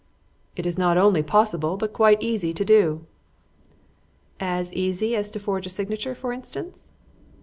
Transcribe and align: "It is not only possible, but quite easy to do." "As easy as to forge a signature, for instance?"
"It 0.55 0.65
is 0.65 0.79
not 0.79 0.97
only 0.97 1.21
possible, 1.21 1.77
but 1.77 1.93
quite 1.93 2.19
easy 2.23 2.55
to 2.55 2.65
do." 2.65 3.05
"As 4.39 4.73
easy 4.73 5.15
as 5.15 5.29
to 5.29 5.39
forge 5.39 5.67
a 5.67 5.69
signature, 5.69 6.15
for 6.15 6.33
instance?" 6.33 6.89